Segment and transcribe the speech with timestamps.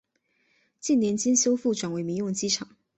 [0.79, 2.75] 近年经修复转为民用机场。